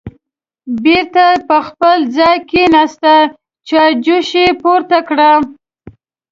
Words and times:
بېرته 0.83 1.25
په 1.47 1.57
خپل 1.67 1.97
ځای 2.17 2.37
کېناسته، 2.49 3.13
چایجوش 3.67 4.29
یې 4.41 4.47
پورته 4.61 4.99
کړه 5.07 5.31